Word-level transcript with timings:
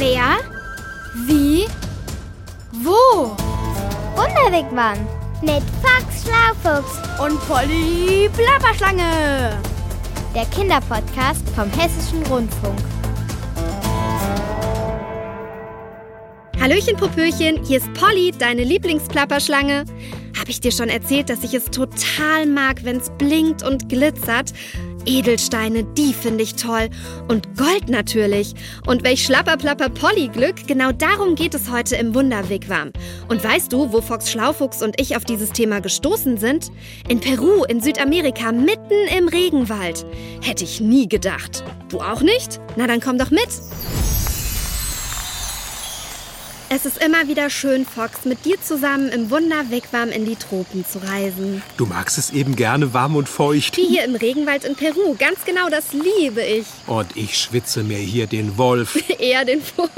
Wer? 0.00 0.38
Wie? 1.26 1.66
Wo? 2.72 3.36
Wunderwegmann 4.16 4.96
mit 5.42 5.62
Fox 5.82 6.24
Schlaufuchs 6.24 6.96
Und 7.22 7.38
Polly 7.46 8.30
Plapperschlange. 8.34 9.58
der 10.34 10.46
Kinderpodcast 10.46 11.46
vom 11.50 11.70
Hessischen 11.72 12.22
Rundfunk. 12.30 12.78
Hallöchen, 16.58 16.96
Popöchen, 16.96 17.62
hier 17.66 17.76
ist 17.76 17.92
Polly, 17.92 18.32
deine 18.38 18.64
Lieblingsplapperschlange. 18.64 19.84
Habe 20.38 20.48
ich 20.48 20.60
dir 20.60 20.72
schon 20.72 20.88
erzählt, 20.88 21.28
dass 21.28 21.44
ich 21.44 21.52
es 21.52 21.66
total 21.66 22.46
mag, 22.46 22.84
wenn 22.84 22.96
es 22.96 23.10
blinkt 23.18 23.62
und 23.62 23.90
glitzert? 23.90 24.54
Edelsteine, 25.06 25.84
die 25.84 26.12
finde 26.12 26.42
ich 26.42 26.54
toll. 26.54 26.88
Und 27.28 27.56
Gold 27.56 27.88
natürlich. 27.88 28.54
Und 28.86 29.04
welch 29.04 29.24
schlapperplapper 29.24 29.88
Polly-Glück, 29.88 30.66
genau 30.66 30.92
darum 30.92 31.34
geht 31.34 31.54
es 31.54 31.70
heute 31.70 31.96
im 31.96 32.14
Wunderwigwam. 32.14 32.92
Und 33.28 33.42
weißt 33.42 33.72
du, 33.72 33.92
wo 33.92 34.00
Fox 34.00 34.30
Schlaufuchs 34.30 34.82
und 34.82 35.00
ich 35.00 35.16
auf 35.16 35.24
dieses 35.24 35.50
Thema 35.50 35.80
gestoßen 35.80 36.38
sind? 36.38 36.70
In 37.08 37.20
Peru, 37.20 37.64
in 37.64 37.80
Südamerika, 37.80 38.52
mitten 38.52 39.06
im 39.16 39.28
Regenwald. 39.28 40.04
Hätte 40.42 40.64
ich 40.64 40.80
nie 40.80 41.08
gedacht. 41.08 41.64
Du 41.88 42.00
auch 42.00 42.22
nicht? 42.22 42.60
Na 42.76 42.86
dann 42.86 43.00
komm 43.00 43.18
doch 43.18 43.30
mit. 43.30 43.48
Es 46.72 46.86
ist 46.86 47.02
immer 47.02 47.26
wieder 47.26 47.50
schön, 47.50 47.84
Fox, 47.84 48.24
mit 48.24 48.44
dir 48.44 48.54
zusammen 48.62 49.08
im 49.08 49.28
Wunderwigwam 49.28 50.10
in 50.10 50.24
die 50.24 50.36
Tropen 50.36 50.86
zu 50.86 51.00
reisen. 51.00 51.64
Du 51.76 51.84
magst 51.84 52.16
es 52.16 52.30
eben 52.30 52.54
gerne 52.54 52.94
warm 52.94 53.16
und 53.16 53.28
feucht. 53.28 53.76
Wie 53.76 53.88
hier 53.88 54.04
im 54.04 54.14
Regenwald 54.14 54.64
in 54.64 54.76
Peru. 54.76 55.16
Ganz 55.18 55.44
genau, 55.44 55.68
das 55.68 55.86
liebe 55.92 56.40
ich. 56.42 56.66
Und 56.86 57.16
ich 57.16 57.36
schwitze 57.36 57.82
mir 57.82 57.98
hier 57.98 58.28
den 58.28 58.56
Wolf. 58.56 59.02
Eher 59.18 59.44
den 59.44 59.60
Fuchs. 59.60 59.90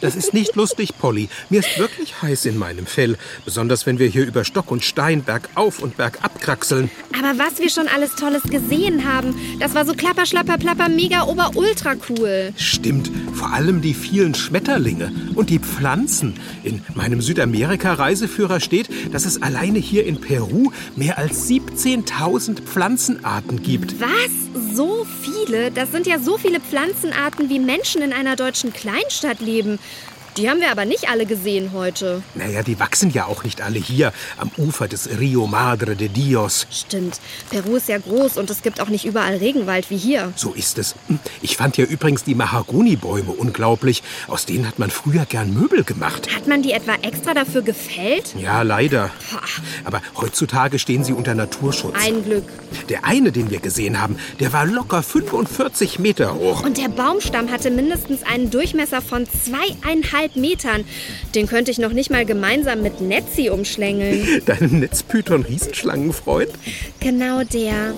Das 0.00 0.16
ist 0.16 0.34
nicht 0.34 0.56
lustig, 0.56 0.98
Polly. 0.98 1.28
Mir 1.48 1.60
ist 1.60 1.78
wirklich 1.78 2.20
heiß 2.20 2.46
in 2.46 2.58
meinem 2.58 2.86
Fell. 2.86 3.16
Besonders 3.44 3.86
wenn 3.86 4.00
wir 4.00 4.08
hier 4.08 4.26
über 4.26 4.44
Stock 4.44 4.72
und 4.72 4.84
Stein 4.84 5.22
bergauf 5.22 5.78
und 5.78 5.96
bergab 5.96 6.40
kraxeln. 6.40 6.90
Aber 7.16 7.38
was 7.38 7.60
wir 7.60 7.70
schon 7.70 7.86
alles 7.86 8.16
Tolles 8.16 8.42
gesehen 8.42 9.06
haben, 9.06 9.32
das 9.60 9.76
war 9.76 9.86
so 9.86 9.94
klapper, 9.94 10.26
schlapper, 10.26 10.58
plapper, 10.58 10.88
mega, 10.88 11.22
ober, 11.22 11.52
ultra 11.54 11.94
cool. 12.08 12.52
Stimmt, 12.56 13.12
vor 13.32 13.52
allem 13.52 13.80
die 13.80 13.94
vielen 13.94 14.34
Schmetterlinge 14.34 15.12
und 15.36 15.50
die 15.50 15.60
Pflanzen. 15.60 16.15
In 16.62 16.82
meinem 16.94 17.20
Südamerika-Reiseführer 17.20 18.60
steht, 18.60 18.88
dass 19.12 19.24
es 19.24 19.42
alleine 19.42 19.78
hier 19.78 20.06
in 20.06 20.20
Peru 20.20 20.70
mehr 20.96 21.18
als 21.18 21.48
17.000 21.48 22.62
Pflanzenarten 22.62 23.62
gibt. 23.62 24.00
Was? 24.00 24.74
So 24.74 25.06
viele? 25.22 25.70
Das 25.70 25.92
sind 25.92 26.06
ja 26.06 26.18
so 26.18 26.38
viele 26.38 26.60
Pflanzenarten, 26.60 27.48
wie 27.48 27.58
Menschen 27.58 28.02
in 28.02 28.12
einer 28.12 28.36
deutschen 28.36 28.72
Kleinstadt 28.72 29.40
leben. 29.40 29.78
Die 30.36 30.50
haben 30.50 30.60
wir 30.60 30.70
aber 30.70 30.84
nicht 30.84 31.08
alle 31.08 31.24
gesehen 31.24 31.72
heute. 31.72 32.22
Naja, 32.34 32.62
die 32.62 32.78
wachsen 32.78 33.10
ja 33.10 33.24
auch 33.24 33.42
nicht 33.42 33.62
alle 33.62 33.78
hier 33.78 34.12
am 34.36 34.50
Ufer 34.58 34.86
des 34.86 35.08
Rio 35.18 35.46
Madre 35.46 35.96
de 35.96 36.08
Dios. 36.08 36.66
Stimmt. 36.70 37.20
Peru 37.48 37.76
ist 37.76 37.88
ja 37.88 37.96
groß 37.96 38.36
und 38.36 38.50
es 38.50 38.60
gibt 38.60 38.80
auch 38.80 38.88
nicht 38.88 39.06
überall 39.06 39.36
Regenwald 39.36 39.88
wie 39.88 39.96
hier. 39.96 40.32
So 40.36 40.52
ist 40.52 40.76
es. 40.76 40.94
Ich 41.40 41.56
fand 41.56 41.78
ja 41.78 41.86
übrigens 41.86 42.24
die 42.24 42.34
Mahagonibäume 42.34 43.32
unglaublich. 43.32 44.02
Aus 44.28 44.44
denen 44.44 44.68
hat 44.68 44.78
man 44.78 44.90
früher 44.90 45.24
gern 45.24 45.54
Möbel 45.54 45.84
gemacht. 45.84 46.28
Hat 46.36 46.46
man 46.46 46.62
die 46.62 46.72
etwa 46.72 46.96
extra 47.00 47.32
dafür 47.32 47.62
gefällt? 47.62 48.34
Ja, 48.38 48.60
leider. 48.60 49.10
Aber 49.84 50.02
heutzutage 50.16 50.78
stehen 50.78 51.02
sie 51.02 51.14
unter 51.14 51.34
Naturschutz. 51.34 51.94
ein 52.04 52.24
Glück. 52.24 52.44
Der 52.90 53.04
eine, 53.04 53.32
den 53.32 53.50
wir 53.50 53.60
gesehen 53.60 54.00
haben, 54.02 54.18
der 54.38 54.52
war 54.52 54.66
locker 54.66 55.02
45 55.02 55.98
Meter 55.98 56.34
hoch. 56.34 56.62
Und 56.62 56.76
der 56.76 56.88
Baumstamm 56.88 57.50
hatte 57.50 57.70
mindestens 57.70 58.22
einen 58.22 58.50
Durchmesser 58.50 59.00
von 59.00 59.26
zweieinhalb 59.26 60.25
Metern. 60.34 60.84
Den 61.36 61.46
könnte 61.46 61.70
ich 61.70 61.78
noch 61.78 61.92
nicht 61.92 62.10
mal 62.10 62.24
gemeinsam 62.24 62.82
mit 62.82 63.00
Netzi 63.00 63.50
umschlängeln. 63.50 64.42
Deinem 64.46 64.80
Netzpython-Riesenschlangenfreund? 64.80 66.50
Genau 66.98 67.44
der. 67.44 67.94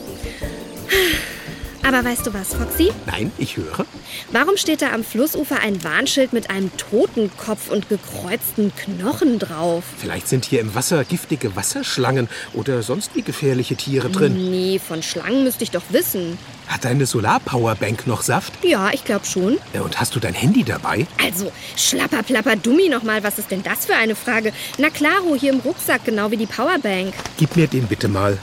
Aber 1.82 2.04
weißt 2.04 2.26
du 2.26 2.34
was, 2.34 2.54
Foxy? 2.54 2.90
Nein, 3.06 3.32
ich 3.38 3.56
höre. 3.56 3.86
Warum 4.30 4.58
steht 4.58 4.82
da 4.82 4.92
am 4.92 5.02
Flussufer 5.02 5.60
ein 5.60 5.82
Warnschild 5.84 6.34
mit 6.34 6.50
einem 6.50 6.70
Totenkopf 6.76 7.70
und 7.70 7.88
gekreuzten 7.88 8.72
Knochen 8.76 9.38
drauf? 9.38 9.84
Vielleicht 9.96 10.28
sind 10.28 10.44
hier 10.44 10.60
im 10.60 10.74
Wasser 10.74 11.04
giftige 11.04 11.56
Wasserschlangen 11.56 12.28
oder 12.52 12.82
sonst 12.82 13.14
wie 13.14 13.22
gefährliche 13.22 13.76
Tiere 13.76 14.10
drin. 14.10 14.50
Nee, 14.50 14.78
von 14.78 15.02
Schlangen 15.02 15.44
müsste 15.44 15.64
ich 15.64 15.70
doch 15.70 15.84
wissen. 15.90 16.36
Hat 16.68 16.84
deine 16.84 17.06
Solarpowerbank 17.06 18.06
noch 18.06 18.22
Saft? 18.22 18.52
Ja, 18.62 18.90
ich 18.92 19.04
glaube 19.04 19.24
schon. 19.24 19.56
Äh, 19.72 19.78
Und 19.80 19.98
hast 20.00 20.14
du 20.14 20.20
dein 20.20 20.34
Handy 20.34 20.64
dabei? 20.64 21.06
Also, 21.22 21.50
schlapper, 21.76 22.22
plapper, 22.22 22.56
dummi 22.56 22.88
nochmal, 22.88 23.22
was 23.24 23.38
ist 23.38 23.50
denn 23.50 23.62
das 23.62 23.86
für 23.86 23.94
eine 23.96 24.14
Frage? 24.14 24.52
Na 24.76 24.90
klaro, 24.90 25.34
hier 25.38 25.52
im 25.52 25.60
Rucksack, 25.60 26.04
genau 26.04 26.30
wie 26.30 26.36
die 26.36 26.46
Powerbank. 26.46 27.14
Gib 27.38 27.56
mir 27.56 27.66
den 27.66 27.86
bitte 27.86 28.08
mal. 28.08 28.38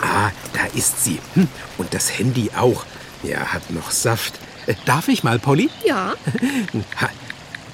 Ah, 0.00 0.30
da 0.54 0.66
ist 0.74 1.04
sie. 1.04 1.18
Hm, 1.34 1.48
Und 1.76 1.92
das 1.92 2.18
Handy 2.18 2.50
auch. 2.56 2.84
Ja, 3.22 3.38
hat 3.52 3.70
noch 3.70 3.90
Saft. 3.90 4.38
Äh, 4.66 4.74
Darf 4.86 5.08
ich 5.08 5.22
mal, 5.24 5.38
Polly? 5.38 5.68
Ja, 5.84 6.14
Ha, 7.00 7.08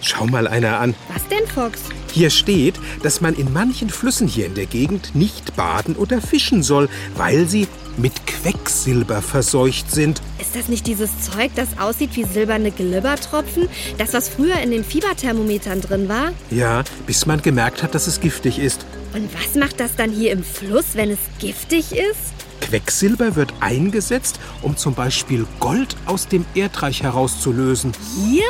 schau 0.00 0.26
mal 0.26 0.48
einer 0.48 0.80
an. 0.80 0.94
was 1.12 1.26
denn, 1.28 1.46
Fox? 1.46 1.80
Hier 2.12 2.30
steht, 2.30 2.74
dass 3.02 3.20
man 3.20 3.34
in 3.34 3.52
manchen 3.52 3.90
Flüssen 3.90 4.26
hier 4.26 4.46
in 4.46 4.54
der 4.54 4.66
Gegend 4.66 5.14
nicht 5.14 5.54
baden 5.56 5.96
oder 5.96 6.20
fischen 6.22 6.62
soll, 6.62 6.88
weil 7.16 7.46
sie 7.48 7.68
mit 7.96 8.23
Quecksilber 8.44 9.22
verseucht 9.22 9.90
sind. 9.90 10.20
Ist 10.38 10.54
das 10.54 10.68
nicht 10.68 10.86
dieses 10.86 11.10
Zeug, 11.22 11.52
das 11.54 11.78
aussieht 11.78 12.10
wie 12.14 12.24
silberne 12.24 12.70
Glibbertropfen? 12.72 13.70
Das, 13.96 14.12
was 14.12 14.28
früher 14.28 14.58
in 14.60 14.70
den 14.70 14.84
Fieberthermometern 14.84 15.80
drin 15.80 16.10
war? 16.10 16.32
Ja, 16.50 16.84
bis 17.06 17.24
man 17.24 17.40
gemerkt 17.40 17.82
hat, 17.82 17.94
dass 17.94 18.06
es 18.06 18.20
giftig 18.20 18.58
ist. 18.58 18.84
Und 19.14 19.30
was 19.32 19.54
macht 19.54 19.80
das 19.80 19.96
dann 19.96 20.10
hier 20.10 20.32
im 20.32 20.44
Fluss, 20.44 20.88
wenn 20.92 21.10
es 21.10 21.20
giftig 21.38 21.92
ist? 21.92 22.34
Quecksilber 22.60 23.34
wird 23.34 23.54
eingesetzt, 23.60 24.38
um 24.60 24.76
zum 24.76 24.92
Beispiel 24.92 25.46
Gold 25.58 25.96
aus 26.04 26.28
dem 26.28 26.44
Erdreich 26.54 27.02
herauszulösen. 27.02 27.92
Hier? 28.28 28.44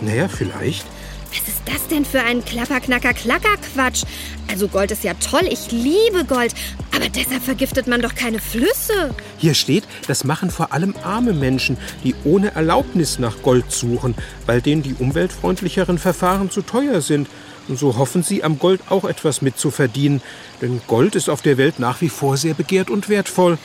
Naja, 0.00 0.26
vielleicht. 0.26 0.84
Was 1.30 1.48
ist 1.48 1.62
das 1.66 1.88
denn 1.88 2.04
für 2.04 2.22
ein 2.22 2.44
Klapper-Knacker-Klacker-Quatsch? 2.44 4.04
Also 4.48 4.68
Gold 4.68 4.90
ist 4.90 5.04
ja 5.04 5.14
toll, 5.14 5.48
ich 5.50 5.70
liebe 5.70 6.24
Gold. 6.26 6.54
Aber 6.94 7.08
deshalb 7.08 7.42
vergiftet 7.42 7.86
man 7.86 8.00
doch 8.00 8.14
keine 8.14 8.38
Flüsse. 8.38 9.14
Hier 9.38 9.54
steht, 9.54 9.84
das 10.06 10.24
machen 10.24 10.50
vor 10.50 10.72
allem 10.72 10.94
arme 11.02 11.32
Menschen, 11.32 11.76
die 12.04 12.14
ohne 12.24 12.54
Erlaubnis 12.54 13.18
nach 13.18 13.42
Gold 13.42 13.70
suchen, 13.70 14.14
weil 14.46 14.62
denen 14.62 14.82
die 14.82 14.94
umweltfreundlicheren 14.98 15.98
Verfahren 15.98 16.50
zu 16.50 16.62
teuer 16.62 17.00
sind. 17.00 17.28
Und 17.68 17.78
so 17.78 17.96
hoffen 17.96 18.22
sie, 18.22 18.44
am 18.44 18.58
Gold 18.58 18.80
auch 18.88 19.04
etwas 19.04 19.42
mitzuverdienen. 19.42 20.22
Denn 20.62 20.80
Gold 20.86 21.16
ist 21.16 21.28
auf 21.28 21.42
der 21.42 21.58
Welt 21.58 21.78
nach 21.78 22.00
wie 22.00 22.08
vor 22.08 22.36
sehr 22.36 22.54
begehrt 22.54 22.88
und 22.88 23.08
wertvoll. 23.08 23.58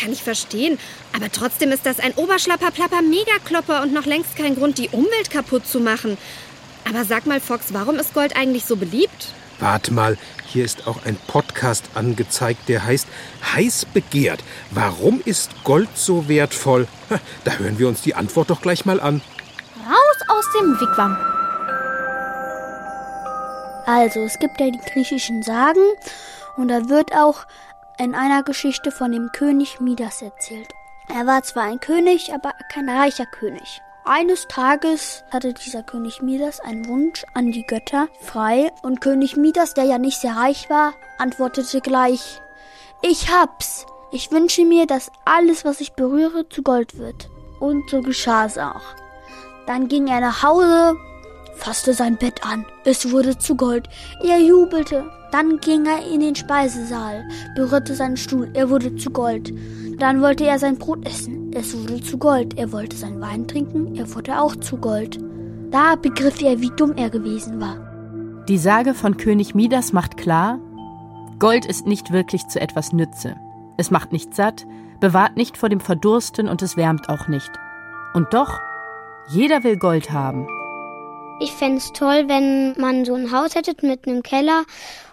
Kann 0.00 0.12
ich 0.12 0.22
verstehen. 0.22 0.78
Aber 1.14 1.30
trotzdem 1.30 1.70
ist 1.70 1.84
das 1.84 2.00
ein 2.00 2.14
Oberschlapper-Plapper-Megaklopper 2.14 3.82
und 3.82 3.92
noch 3.92 4.06
längst 4.06 4.36
kein 4.36 4.56
Grund, 4.56 4.78
die 4.78 4.88
Umwelt 4.88 5.30
kaputt 5.30 5.66
zu 5.66 5.80
machen. 5.80 6.16
Aber 6.88 7.04
sag 7.04 7.26
mal, 7.26 7.40
Fox, 7.40 7.72
warum 7.72 7.96
ist 7.96 8.14
Gold 8.14 8.36
eigentlich 8.36 8.64
so 8.64 8.76
beliebt? 8.76 9.32
Warte 9.60 9.92
mal, 9.92 10.18
hier 10.44 10.64
ist 10.64 10.88
auch 10.88 11.04
ein 11.04 11.16
Podcast 11.28 11.84
angezeigt, 11.94 12.68
der 12.68 12.84
heißt 12.84 13.06
Heiß 13.54 13.86
begehrt. 13.86 14.42
Warum 14.72 15.22
ist 15.24 15.50
Gold 15.62 15.88
so 15.94 16.28
wertvoll? 16.28 16.88
Da 17.44 17.52
hören 17.52 17.78
wir 17.78 17.88
uns 17.88 18.02
die 18.02 18.14
Antwort 18.14 18.50
doch 18.50 18.60
gleich 18.60 18.84
mal 18.84 19.00
an. 19.00 19.22
Raus 19.86 20.28
aus 20.28 20.44
dem 20.58 20.80
Wigwam. 20.80 21.16
Also, 23.86 24.20
es 24.20 24.38
gibt 24.38 24.60
ja 24.60 24.70
die 24.70 24.90
griechischen 24.92 25.42
Sagen 25.42 25.80
und 26.56 26.68
da 26.68 26.88
wird 26.88 27.14
auch 27.14 27.46
in 27.98 28.14
einer 28.14 28.42
Geschichte 28.42 28.90
von 28.90 29.12
dem 29.12 29.30
König 29.32 29.80
Midas 29.80 30.22
erzählt. 30.22 30.68
Er 31.08 31.26
war 31.26 31.42
zwar 31.42 31.64
ein 31.64 31.80
König, 31.80 32.32
aber 32.32 32.52
kein 32.72 32.88
reicher 32.88 33.26
König. 33.26 33.80
Eines 34.04 34.48
Tages 34.48 35.22
hatte 35.30 35.54
dieser 35.54 35.84
König 35.84 36.22
Midas 36.22 36.58
einen 36.58 36.88
Wunsch 36.88 37.24
an 37.34 37.52
die 37.52 37.64
Götter 37.64 38.08
frei 38.20 38.72
und 38.82 39.00
König 39.00 39.36
Midas, 39.36 39.74
der 39.74 39.84
ja 39.84 39.98
nicht 39.98 40.20
sehr 40.20 40.34
reich 40.34 40.68
war, 40.68 40.94
antwortete 41.18 41.80
gleich, 41.80 42.40
ich 43.00 43.30
hab's. 43.30 43.86
Ich 44.10 44.32
wünsche 44.32 44.64
mir, 44.64 44.86
dass 44.86 45.12
alles, 45.24 45.64
was 45.64 45.80
ich 45.80 45.92
berühre, 45.92 46.48
zu 46.48 46.62
Gold 46.62 46.98
wird. 46.98 47.30
Und 47.60 47.88
so 47.90 48.00
geschah 48.00 48.46
es 48.46 48.58
auch. 48.58 48.82
Dann 49.66 49.86
ging 49.86 50.08
er 50.08 50.20
nach 50.20 50.42
Hause, 50.42 50.96
fasste 51.54 51.94
sein 51.94 52.16
Bett 52.16 52.44
an. 52.44 52.66
Es 52.84 53.12
wurde 53.12 53.38
zu 53.38 53.56
Gold. 53.56 53.88
Er 54.20 54.38
jubelte. 54.38 55.10
Dann 55.32 55.58
ging 55.60 55.86
er 55.86 56.06
in 56.06 56.20
den 56.20 56.36
Speisesaal, 56.36 57.24
berührte 57.56 57.94
seinen 57.94 58.18
Stuhl. 58.18 58.50
Er 58.52 58.68
wurde 58.68 58.94
zu 58.96 59.10
Gold. 59.10 59.52
Dann 59.98 60.20
wollte 60.20 60.44
er 60.44 60.58
sein 60.58 60.76
Brot 60.76 61.06
essen. 61.06 61.50
Es 61.54 61.74
wurde 61.74 62.02
zu 62.02 62.18
Gold. 62.18 62.58
Er 62.58 62.70
wollte 62.70 62.96
seinen 62.96 63.20
Wein 63.20 63.48
trinken. 63.48 63.96
Er 63.96 64.14
wurde 64.14 64.38
auch 64.38 64.54
zu 64.56 64.76
Gold. 64.76 65.18
Da 65.70 65.96
begriff 65.96 66.42
er, 66.42 66.60
wie 66.60 66.70
dumm 66.76 66.92
er 66.96 67.08
gewesen 67.08 67.60
war. 67.60 68.44
Die 68.46 68.58
Sage 68.58 68.92
von 68.92 69.16
König 69.16 69.54
Midas 69.54 69.94
macht 69.94 70.18
klar, 70.18 70.58
Gold 71.38 71.64
ist 71.64 71.86
nicht 71.86 72.12
wirklich 72.12 72.46
zu 72.48 72.60
etwas 72.60 72.92
Nütze. 72.92 73.36
Es 73.78 73.90
macht 73.90 74.12
nicht 74.12 74.34
satt, 74.34 74.66
bewahrt 75.00 75.36
nicht 75.36 75.56
vor 75.56 75.68
dem 75.68 75.80
Verdursten 75.80 76.46
und 76.46 76.60
es 76.60 76.76
wärmt 76.76 77.08
auch 77.08 77.28
nicht. 77.28 77.50
Und 78.12 78.34
doch, 78.34 78.60
jeder 79.28 79.64
will 79.64 79.78
Gold 79.78 80.12
haben. 80.12 80.46
Ich 81.40 81.52
fände 81.52 81.78
es 81.78 81.92
toll, 81.92 82.24
wenn 82.28 82.74
man 82.78 83.04
so 83.04 83.14
ein 83.14 83.32
Haus 83.32 83.54
hätte 83.54 83.74
mit 83.86 84.06
einem 84.06 84.22
Keller 84.22 84.64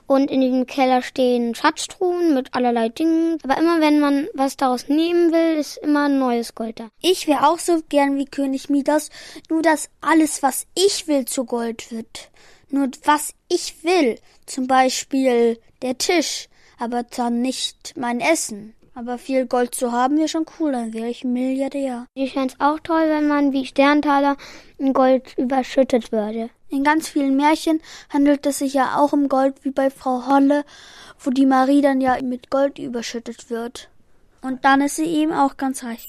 und 0.10 0.32
in 0.32 0.42
diesem 0.42 0.66
Keller 0.66 1.04
stehen 1.04 1.54
Schatztruhen 1.54 2.34
mit 2.34 2.56
allerlei 2.56 2.90
Dingen. 2.90 3.38
Aber 3.44 3.60
immer 3.60 3.80
wenn 3.80 4.00
man 4.00 4.28
was 4.34 4.58
daraus 4.58 4.90
nehmen 4.90 5.32
will, 5.32 5.60
ist 5.60 5.78
immer 5.78 6.06
ein 6.06 6.18
neues 6.18 6.56
Gold 6.56 6.80
da. 6.80 6.90
Ich 7.00 7.28
wäre 7.28 7.48
auch 7.48 7.60
so 7.60 7.80
gern 7.90 8.18
wie 8.18 8.26
König 8.26 8.72
Midas, 8.72 9.12
nur 9.52 9.62
dass 9.62 9.92
alles, 10.02 10.42
was 10.42 10.66
ich 10.74 11.08
will, 11.08 11.26
zu 11.26 11.46
Gold 11.46 11.92
wird. 11.92 12.32
Nur 12.72 12.90
was 13.04 13.36
ich 13.50 13.84
will. 13.84 14.18
Zum 14.48 14.66
Beispiel 14.66 15.60
der 15.84 16.00
Tisch, 16.00 16.50
aber 16.80 17.04
dann 17.04 17.44
nicht 17.44 17.94
mein 17.96 18.20
Essen. 18.20 18.74
Aber 19.00 19.18
viel 19.18 19.46
Gold 19.46 19.76
zu 19.76 19.94
haben 19.94 20.18
wäre 20.18 20.28
schon 20.28 20.46
cool, 20.60 20.74
dann 20.74 20.92
wäre 20.92 21.08
ich 21.08 21.24
Milliardär. 21.24 22.06
Ich 22.16 22.34
fände 22.34 22.50
es 22.54 22.60
auch 22.60 22.82
toll, 22.82 23.06
wenn 23.08 23.30
man 23.30 23.54
wie 23.54 23.66
Sterntaler 23.66 24.36
in 24.78 24.92
Gold 24.92 25.38
überschüttet 25.38 26.12
würde. 26.12 26.50
In 26.68 26.84
ganz 26.84 27.08
vielen 27.08 27.38
Märchen 27.38 27.80
handelt 28.10 28.46
es 28.46 28.58
sich 28.58 28.74
ja 28.74 28.98
auch 28.98 29.14
um 29.14 29.30
Gold 29.30 29.64
wie 29.64 29.72
bei 29.72 29.90
Frau 29.90 30.28
Holle, 30.28 30.66
wo 31.18 31.30
die 31.30 31.46
Marie 31.46 31.80
dann 31.82 32.02
ja 32.02 32.22
mit 32.22 32.50
Gold 32.50 32.78
überschüttet 32.78 33.50
wird. 33.50 33.88
Und 34.42 34.66
dann 34.66 34.82
ist 34.82 34.98
sie 34.98 35.06
eben 35.06 35.32
auch 35.32 35.56
ganz 35.56 35.82
reich. 35.86 36.06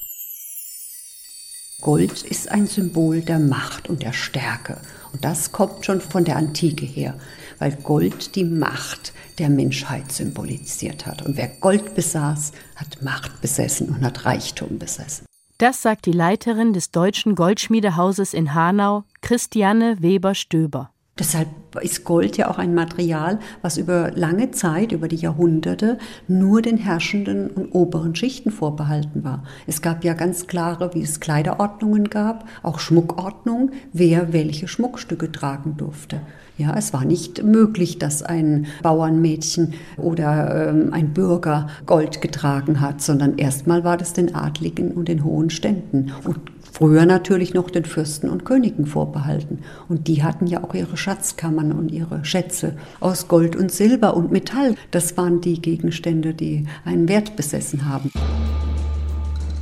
Gold 1.79 2.23
ist 2.23 2.51
ein 2.51 2.67
Symbol 2.67 3.21
der 3.21 3.39
Macht 3.39 3.87
und 3.87 4.03
der 4.03 4.11
Stärke. 4.11 4.81
Und 5.13 5.23
das 5.23 5.53
kommt 5.53 5.85
schon 5.85 6.01
von 6.01 6.25
der 6.25 6.35
Antike 6.35 6.85
her, 6.85 7.17
weil 7.61 7.73
Gold 7.83 8.35
die 8.35 8.43
Macht 8.43 9.13
der 9.37 9.47
Menschheit 9.47 10.11
symbolisiert 10.11 11.05
hat. 11.05 11.21
Und 11.21 11.37
wer 11.37 11.47
Gold 11.47 11.93
besaß, 11.93 12.53
hat 12.75 13.03
Macht 13.03 13.39
besessen 13.39 13.89
und 13.89 14.03
hat 14.03 14.25
Reichtum 14.25 14.79
besessen. 14.79 15.27
Das 15.59 15.83
sagt 15.83 16.07
die 16.07 16.11
Leiterin 16.11 16.73
des 16.73 16.89
Deutschen 16.89 17.35
Goldschmiedehauses 17.35 18.33
in 18.33 18.55
Hanau, 18.55 19.03
Christiane 19.21 19.97
Weber-Stöber. 20.01 20.89
Deshalb 21.21 21.49
ist 21.83 22.03
Gold 22.03 22.35
ja 22.37 22.49
auch 22.49 22.57
ein 22.57 22.73
Material, 22.73 23.37
was 23.61 23.77
über 23.77 24.09
lange 24.15 24.49
Zeit, 24.49 24.91
über 24.91 25.07
die 25.07 25.17
Jahrhunderte, 25.17 25.99
nur 26.27 26.63
den 26.63 26.77
herrschenden 26.77 27.51
und 27.51 27.75
oberen 27.75 28.15
Schichten 28.15 28.49
vorbehalten 28.49 29.23
war. 29.23 29.43
Es 29.67 29.83
gab 29.83 30.03
ja 30.03 30.15
ganz 30.15 30.47
klare, 30.47 30.95
wie 30.95 31.03
es 31.03 31.19
Kleiderordnungen 31.19 32.09
gab, 32.09 32.49
auch 32.63 32.79
Schmuckordnungen, 32.79 33.73
wer 33.93 34.33
welche 34.33 34.67
Schmuckstücke 34.67 35.31
tragen 35.31 35.77
durfte. 35.77 36.21
Ja, 36.57 36.73
es 36.75 36.91
war 36.91 37.05
nicht 37.05 37.43
möglich, 37.43 37.99
dass 37.99 38.23
ein 38.23 38.65
Bauernmädchen 38.81 39.75
oder 39.97 40.69
ähm, 40.69 40.91
ein 40.91 41.13
Bürger 41.13 41.67
Gold 41.85 42.21
getragen 42.21 42.81
hat, 42.81 42.99
sondern 42.99 43.37
erstmal 43.37 43.83
war 43.83 43.97
das 43.97 44.13
den 44.13 44.33
Adligen 44.33 44.89
und 44.93 45.07
den 45.07 45.23
hohen 45.23 45.51
Ständen. 45.51 46.13
Und 46.23 46.39
früher 46.71 47.05
natürlich 47.05 47.53
noch 47.53 47.69
den 47.69 47.85
Fürsten 47.85 48.29
und 48.29 48.45
Königen 48.45 48.85
vorbehalten. 48.85 49.59
Und 49.89 50.07
die 50.07 50.23
hatten 50.23 50.47
ja 50.47 50.63
auch 50.63 50.73
ihre 50.73 50.97
Schatzkammern 50.97 51.71
und 51.71 51.91
ihre 51.91 52.25
Schätze 52.25 52.75
aus 52.99 53.27
Gold 53.27 53.55
und 53.55 53.71
Silber 53.71 54.15
und 54.15 54.31
Metall. 54.31 54.75
Das 54.91 55.17
waren 55.17 55.41
die 55.41 55.61
Gegenstände, 55.61 56.33
die 56.33 56.65
einen 56.85 57.07
Wert 57.07 57.35
besessen 57.35 57.87
haben. 57.87 58.11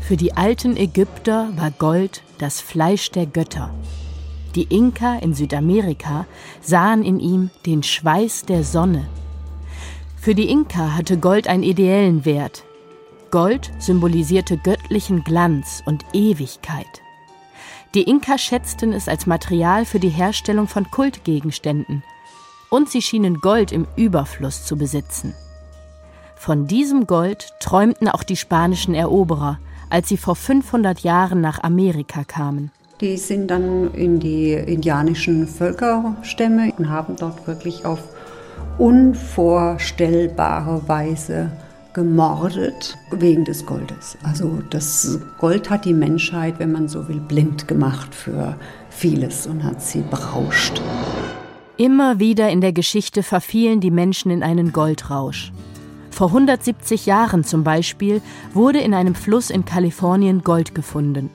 Für 0.01 0.17
die 0.17 0.33
alten 0.33 0.75
Ägypter 0.75 1.49
war 1.55 1.71
Gold 1.71 2.23
das 2.39 2.61
Fleisch 2.61 3.11
der 3.11 3.25
Götter. 3.25 3.73
Die 4.55 4.63
Inka 4.63 5.19
in 5.19 5.35
Südamerika 5.35 6.25
sahen 6.61 7.03
in 7.03 7.19
ihm 7.19 7.51
den 7.67 7.83
Schweiß 7.83 8.45
der 8.45 8.63
Sonne. 8.63 9.07
Für 10.15 10.33
die 10.33 10.49
Inka 10.49 10.97
hatte 10.97 11.17
Gold 11.17 11.47
einen 11.47 11.63
ideellen 11.63 12.25
Wert. 12.25 12.63
Gold 13.31 13.71
symbolisierte 13.79 14.57
göttlichen 14.57 15.23
Glanz 15.23 15.81
und 15.85 16.05
Ewigkeit. 16.13 17.01
Die 17.95 18.03
Inka 18.03 18.37
schätzten 18.37 18.93
es 18.93 19.07
als 19.07 19.25
Material 19.25 19.85
für 19.85 19.99
die 19.99 20.09
Herstellung 20.09 20.67
von 20.67 20.91
Kultgegenständen. 20.91 22.03
Und 22.69 22.89
sie 22.89 23.01
schienen 23.01 23.39
Gold 23.39 23.71
im 23.71 23.87
Überfluss 23.95 24.65
zu 24.65 24.77
besitzen. 24.77 25.33
Von 26.35 26.67
diesem 26.67 27.07
Gold 27.07 27.49
träumten 27.59 28.07
auch 28.07 28.23
die 28.23 28.35
spanischen 28.35 28.93
Eroberer, 28.93 29.59
als 29.89 30.07
sie 30.07 30.17
vor 30.17 30.35
500 30.35 30.99
Jahren 30.99 31.41
nach 31.41 31.63
Amerika 31.63 32.23
kamen. 32.23 32.69
Die 33.01 33.17
sind 33.17 33.49
dann 33.49 33.91
in 33.93 34.19
die 34.19 34.53
indianischen 34.53 35.47
Völkerstämme 35.47 36.73
und 36.77 36.89
haben 36.89 37.15
dort 37.15 37.47
wirklich 37.47 37.85
auf 37.85 38.03
unvorstellbare 38.77 40.87
Weise 40.87 41.51
gemordet 41.93 42.97
wegen 43.11 43.45
des 43.45 43.65
Goldes. 43.65 44.17
Also 44.23 44.61
das 44.69 45.19
Gold 45.39 45.69
hat 45.69 45.85
die 45.85 45.93
Menschheit, 45.93 46.59
wenn 46.59 46.71
man 46.71 46.87
so 46.87 47.07
will, 47.07 47.19
blind 47.19 47.67
gemacht 47.67 48.13
für 48.13 48.55
vieles 48.89 49.47
und 49.47 49.63
hat 49.63 49.81
sie 49.81 50.01
berauscht. 50.01 50.81
Immer 51.77 52.19
wieder 52.19 52.49
in 52.49 52.61
der 52.61 52.73
Geschichte 52.73 53.23
verfielen 53.23 53.79
die 53.79 53.91
Menschen 53.91 54.31
in 54.31 54.43
einen 54.43 54.73
Goldrausch. 54.73 55.51
Vor 56.11 56.27
170 56.27 57.05
Jahren 57.05 57.43
zum 57.43 57.63
Beispiel 57.63 58.21
wurde 58.53 58.79
in 58.79 58.93
einem 58.93 59.15
Fluss 59.15 59.49
in 59.49 59.63
Kalifornien 59.63 60.41
Gold 60.43 60.75
gefunden. 60.75 61.29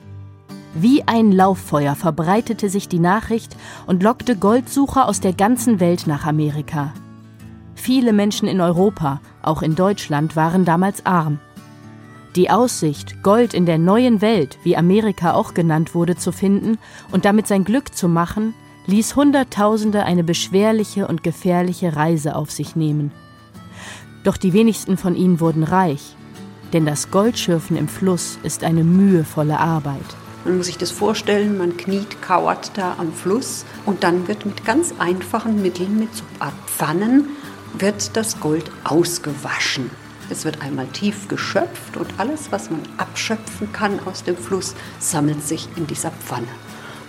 Wie 0.75 1.03
ein 1.07 1.31
Lauffeuer 1.31 1.95
verbreitete 1.95 2.69
sich 2.69 2.89
die 2.89 2.99
Nachricht 2.99 3.55
und 3.87 4.03
lockte 4.03 4.35
Goldsucher 4.35 5.07
aus 5.07 5.21
der 5.21 5.33
ganzen 5.33 5.79
Welt 5.79 6.05
nach 6.05 6.25
Amerika. 6.25 6.93
Viele 7.75 8.13
Menschen 8.13 8.47
in 8.47 8.61
Europa, 8.61 9.21
auch 9.41 9.61
in 9.61 9.75
Deutschland, 9.75 10.35
waren 10.35 10.65
damals 10.65 11.05
arm. 11.05 11.39
Die 12.35 12.49
Aussicht, 12.49 13.23
Gold 13.23 13.53
in 13.53 13.65
der 13.65 13.77
neuen 13.77 14.21
Welt, 14.21 14.57
wie 14.63 14.75
Amerika 14.75 15.33
auch 15.33 15.53
genannt 15.53 15.95
wurde, 15.95 16.15
zu 16.15 16.31
finden 16.31 16.77
und 17.11 17.23
damit 17.23 17.47
sein 17.47 17.63
Glück 17.63 17.95
zu 17.95 18.09
machen, 18.09 18.53
ließ 18.87 19.15
Hunderttausende 19.15 20.03
eine 20.03 20.23
beschwerliche 20.23 21.07
und 21.07 21.23
gefährliche 21.23 21.95
Reise 21.95 22.35
auf 22.35 22.51
sich 22.51 22.75
nehmen. 22.75 23.11
Doch 24.23 24.37
die 24.37 24.53
wenigsten 24.53 24.97
von 24.97 25.15
ihnen 25.15 25.39
wurden 25.39 25.63
reich, 25.63 26.15
denn 26.73 26.85
das 26.85 27.11
Goldschürfen 27.11 27.77
im 27.77 27.87
Fluss 27.87 28.37
ist 28.43 28.63
eine 28.63 28.83
mühevolle 28.83 29.59
Arbeit. 29.59 30.05
Man 30.43 30.57
muss 30.57 30.67
sich 30.67 30.77
das 30.77 30.91
vorstellen, 30.91 31.57
man 31.57 31.77
kniet, 31.77 32.21
kauert 32.21 32.71
da 32.75 32.95
am 32.99 33.11
Fluss 33.13 33.65
und 33.85 34.03
dann 34.03 34.27
wird 34.27 34.45
mit 34.45 34.65
ganz 34.65 34.93
einfachen 34.99 35.61
Mitteln, 35.61 35.99
mit 35.99 36.13
so 36.13 36.23
Pfannen, 36.67 37.29
wird 37.81 38.15
das 38.15 38.39
Gold 38.39 38.71
ausgewaschen. 38.83 39.89
Es 40.29 40.45
wird 40.45 40.61
einmal 40.61 40.87
tief 40.87 41.27
geschöpft 41.27 41.97
und 41.97 42.07
alles, 42.17 42.51
was 42.51 42.71
man 42.71 42.81
abschöpfen 42.97 43.71
kann 43.71 43.99
aus 44.05 44.23
dem 44.23 44.35
Fluss, 44.35 44.75
sammelt 44.99 45.43
sich 45.43 45.67
in 45.75 45.85
dieser 45.85 46.11
Pfanne. 46.11 46.47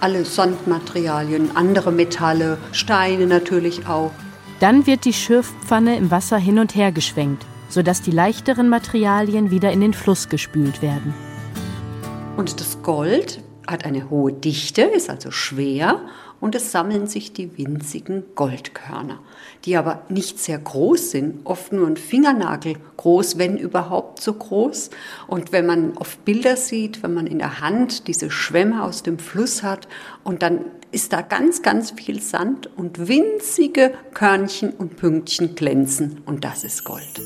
Alle 0.00 0.24
Sandmaterialien, 0.24 1.56
andere 1.56 1.90
Metalle, 1.90 2.58
Steine 2.72 3.26
natürlich 3.26 3.86
auch. 3.86 4.12
Dann 4.60 4.86
wird 4.86 5.04
die 5.04 5.14
Schürfpfanne 5.14 5.96
im 5.96 6.10
Wasser 6.10 6.36
hin 6.36 6.58
und 6.58 6.74
her 6.74 6.92
geschwenkt, 6.92 7.46
sodass 7.68 8.02
die 8.02 8.10
leichteren 8.10 8.68
Materialien 8.68 9.50
wieder 9.50 9.72
in 9.72 9.80
den 9.80 9.94
Fluss 9.94 10.28
gespült 10.28 10.82
werden. 10.82 11.14
Und 12.36 12.60
das 12.60 12.82
Gold 12.82 13.40
hat 13.66 13.84
eine 13.84 14.10
hohe 14.10 14.32
Dichte, 14.32 14.82
ist 14.82 15.08
also 15.10 15.30
schwer 15.30 16.00
und 16.40 16.54
es 16.54 16.72
sammeln 16.72 17.06
sich 17.06 17.32
die 17.32 17.56
winzigen 17.56 18.24
Goldkörner, 18.34 19.20
die 19.64 19.76
aber 19.76 20.02
nicht 20.08 20.38
sehr 20.38 20.58
groß 20.58 21.10
sind, 21.10 21.40
oft 21.44 21.72
nur 21.72 21.86
ein 21.86 21.96
Fingernagel 21.96 22.76
groß, 22.96 23.38
wenn 23.38 23.56
überhaupt 23.56 24.20
so 24.20 24.32
groß. 24.32 24.90
Und 25.26 25.52
wenn 25.52 25.66
man 25.66 25.96
auf 25.96 26.18
Bilder 26.18 26.56
sieht, 26.56 27.02
wenn 27.02 27.14
man 27.14 27.26
in 27.26 27.38
der 27.38 27.60
Hand 27.60 28.08
diese 28.08 28.30
Schwämme 28.30 28.82
aus 28.82 29.02
dem 29.02 29.18
Fluss 29.18 29.62
hat 29.62 29.88
und 30.24 30.42
dann 30.42 30.60
ist 30.92 31.12
da 31.12 31.20
ganz, 31.20 31.62
ganz 31.62 31.90
viel 31.90 32.20
Sand 32.22 32.70
und 32.76 33.08
winzige 33.08 33.92
Körnchen 34.14 34.70
und 34.70 34.96
Pünktchen 34.96 35.54
glänzen 35.54 36.22
und 36.26 36.44
das 36.44 36.64
ist 36.64 36.84
Gold. 36.84 37.20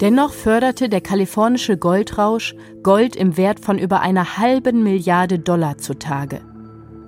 Dennoch 0.00 0.32
förderte 0.32 0.88
der 0.88 1.00
kalifornische 1.00 1.76
Goldrausch 1.76 2.56
Gold 2.82 3.14
im 3.14 3.36
Wert 3.36 3.60
von 3.60 3.78
über 3.78 4.00
einer 4.00 4.36
halben 4.36 4.82
Milliarde 4.82 5.38
Dollar 5.38 5.78
zutage. 5.78 6.40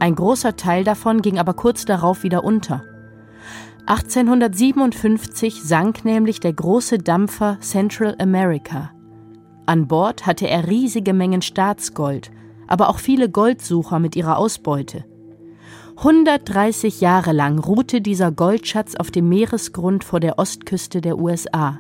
Ein 0.05 0.17
großer 0.17 0.55
Teil 0.57 0.85
davon 0.85 1.23
ging 1.23 1.39
aber 1.39 1.55
kurz 1.55 1.87
darauf 1.87 2.25
wieder 2.25 2.45
unter. 2.45 2.85
1857 3.87 5.63
sank 5.63 6.05
nämlich 6.05 6.41
der 6.41 6.53
große 6.53 6.99
Dampfer 6.99 7.57
Central 7.61 8.15
America. 8.19 8.91
An 9.65 9.89
Bord 9.89 10.27
hatte 10.27 10.47
er 10.47 10.69
riesige 10.69 11.15
Mengen 11.15 11.41
Staatsgold, 11.41 12.31
aber 12.67 12.91
auch 12.91 12.99
viele 12.99 13.31
Goldsucher 13.31 13.99
mit 13.99 14.15
ihrer 14.15 14.37
Ausbeute. 14.37 15.07
130 15.97 17.01
Jahre 17.01 17.33
lang 17.33 17.59
ruhte 17.59 18.03
dieser 18.03 18.31
Goldschatz 18.31 18.97
auf 18.97 19.11
dem 19.11 19.31
Meeresgrund 19.31 20.05
vor 20.05 20.21
der 20.21 20.39
Ostküste 20.39 21.01
der 21.01 21.19
USA 21.19 21.79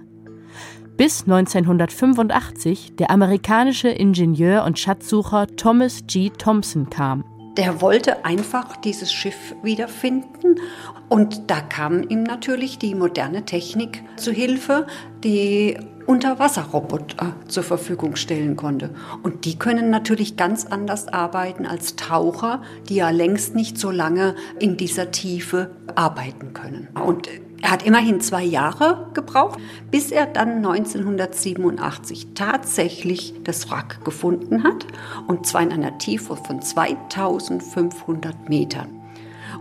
bis 0.97 1.25
1985 1.25 2.95
der 2.95 3.11
amerikanische 3.11 3.88
Ingenieur 3.88 4.64
und 4.64 4.78
Schatzsucher 4.78 5.49
Thomas 5.57 6.04
G. 6.07 6.31
Thompson 6.31 6.88
kam. 6.88 7.25
Der 7.56 7.80
wollte 7.80 8.25
einfach 8.25 8.76
dieses 8.76 9.12
Schiff 9.12 9.54
wiederfinden 9.62 10.61
und 11.08 11.50
da 11.50 11.61
kam 11.61 12.02
ihm 12.08 12.25
natürlich 12.25 12.78
die 12.78 12.94
moderne 12.94 13.44
Technik 13.44 14.02
zu 14.16 14.32
Hilfe, 14.32 14.87
die 15.23 15.78
Unterwasserroboter 16.06 17.34
zur 17.49 17.62
Verfügung 17.62 18.16
stellen 18.16 18.56
konnte. 18.56 18.90
Und 19.23 19.44
die 19.44 19.58
können 19.58 19.90
natürlich 19.90 20.37
ganz 20.37 20.66
anders 20.66 21.08
arbeiten 21.08 21.66
als 21.66 21.96
Taucher, 21.96 22.62
die 22.88 22.96
ja 22.96 23.11
längst 23.11 23.54
nicht 23.54 23.78
so 23.78 23.90
lange 23.90 24.34
in 24.58 24.76
dieser 24.76 25.12
Tiefe 25.12 25.70
arbeiten 25.94 26.52
können. 26.52 26.88
Und 27.06 27.28
er 27.64 27.71
hat 27.71 27.83
immerhin 27.83 28.21
zwei 28.21 28.44
Jahre 28.44 29.06
gebraucht, 29.14 29.59
bis 29.90 30.11
er 30.11 30.26
dann 30.26 30.56
1987 30.56 32.35
tatsächlich 32.35 33.33
das 33.42 33.71
Wrack 33.71 34.04
gefunden 34.04 34.64
hat, 34.64 34.87
und 35.28 35.47
zwar 35.47 35.62
in 35.62 35.73
einer 35.73 35.97
Tiefe 35.97 36.37
von 36.37 36.61
2500 36.61 38.50
Metern. 38.50 38.90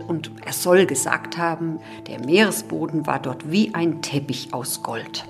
Und 0.06 0.32
er 0.44 0.52
soll 0.52 0.84
gesagt 0.84 1.38
haben, 1.38 1.78
der 2.06 2.22
Meeresboden 2.22 3.06
war 3.06 3.20
dort 3.20 3.50
wie 3.50 3.74
ein 3.74 4.02
Teppich 4.02 4.52
aus 4.52 4.82
Gold. 4.82 5.24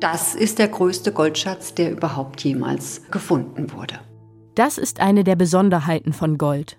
Das 0.00 0.34
ist 0.34 0.58
der 0.58 0.68
größte 0.68 1.12
Goldschatz, 1.12 1.74
der 1.74 1.92
überhaupt 1.92 2.42
jemals 2.42 3.02
gefunden 3.10 3.74
wurde. 3.74 4.00
Das 4.54 4.78
ist 4.78 5.00
eine 5.00 5.22
der 5.22 5.36
Besonderheiten 5.36 6.14
von 6.14 6.38
Gold. 6.38 6.78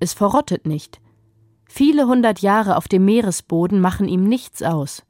Es 0.00 0.14
verrottet 0.14 0.66
nicht. 0.66 1.01
Viele 1.74 2.06
hundert 2.06 2.40
Jahre 2.40 2.76
auf 2.76 2.86
dem 2.86 3.06
Meeresboden 3.06 3.80
machen 3.80 4.06
ihm 4.06 4.24
nichts 4.24 4.62
aus. 4.62 5.04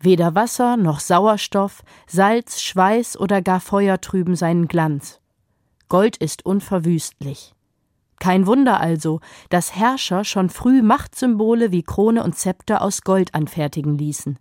Weder 0.00 0.34
Wasser 0.34 0.78
noch 0.78 1.00
Sauerstoff, 1.00 1.82
Salz, 2.06 2.62
Schweiß 2.62 3.20
oder 3.20 3.42
gar 3.42 3.60
Feuer 3.60 4.00
trüben 4.00 4.34
seinen 4.34 4.68
Glanz. 4.68 5.20
Gold 5.90 6.16
ist 6.16 6.46
unverwüstlich. 6.46 7.52
Kein 8.20 8.46
Wunder 8.46 8.80
also, 8.80 9.20
dass 9.50 9.76
Herrscher 9.76 10.24
schon 10.24 10.48
früh 10.48 10.80
Machtsymbole 10.80 11.72
wie 11.72 11.82
Krone 11.82 12.24
und 12.24 12.38
Zepter 12.38 12.80
aus 12.80 13.02
Gold 13.02 13.34
anfertigen 13.34 13.98
ließen. 13.98 14.38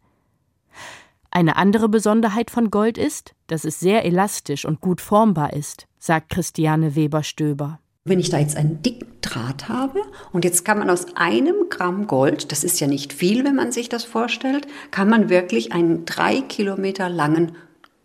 Eine 1.32 1.58
andere 1.58 1.90
Besonderheit 1.90 2.50
von 2.50 2.72
Gold 2.72 2.98
ist, 2.98 3.36
dass 3.48 3.66
es 3.66 3.78
sehr 3.82 4.06
elastisch 4.06 4.64
und 4.64 4.80
gut 4.80 5.02
formbar 5.02 5.52
ist, 5.52 5.86
sagt 6.00 6.30
Christiane 6.30 6.96
Weber-Stöber. 6.96 7.82
Wenn 8.06 8.22
ich 8.22 8.30
da 8.30 8.38
jetzt 8.38 8.56
einen 8.56 8.82
dicken 8.82 9.17
Draht 9.28 9.68
habe 9.68 10.02
und 10.32 10.46
jetzt 10.46 10.64
kann 10.64 10.80
man 10.80 10.90
aus 10.90 11.06
einem 11.16 11.70
Gramm 11.70 12.08
Gold, 12.08 12.52
das 12.52 12.64
ist 12.64 12.80
ja 12.80 12.88
nicht 12.88 13.12
viel, 13.12 13.44
wenn 13.44 13.56
man 13.56 13.72
sich 13.72 13.90
das 13.90 14.06
vorstellt, 14.06 14.68
kann 14.92 15.10
man 15.10 15.30
wirklich 15.30 15.74
einen 15.74 16.06
drei 16.06 16.42
Kilometer 16.42 17.10
langen 17.10 17.56